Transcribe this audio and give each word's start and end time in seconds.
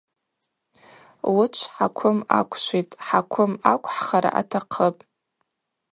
Уычв 1.35 1.61
хӏаквым 1.75 2.19
аквшвитӏ, 2.39 2.97
хӏаквым 3.05 3.53
аквхӏхара 3.71 4.29
атахъыпӏ. 4.39 5.01